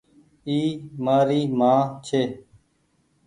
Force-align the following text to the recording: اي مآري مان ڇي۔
اي 0.47 0.57
مآري 1.03 1.41
مان 1.59 1.79
ڇي۔ 2.07 2.21